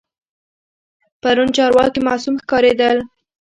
[1.21, 2.97] پرون چارواکي معصوم ښکارېدل.